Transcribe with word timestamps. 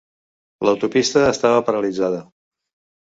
L'autopista 0.67 1.25
estava 1.33 1.59
paralitzada. 1.67 2.23